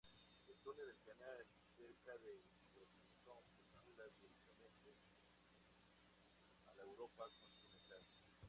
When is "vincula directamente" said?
3.61-4.95